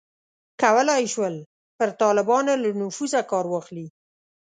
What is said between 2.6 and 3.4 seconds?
له نفوذه